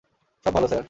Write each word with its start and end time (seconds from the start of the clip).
সব 0.45 0.51
ভালো, 0.53 0.67
স্যার। 0.67 0.79